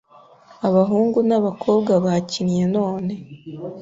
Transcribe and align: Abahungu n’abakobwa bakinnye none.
Abahungu 0.67 1.19
n’abakobwa 1.29 1.93
bakinnye 2.05 2.65
none. 2.75 3.13